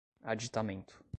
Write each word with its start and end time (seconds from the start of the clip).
aditamento 0.23 1.03